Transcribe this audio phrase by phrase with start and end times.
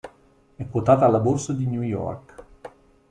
[0.55, 2.35] È quotata alla Borsa di New York.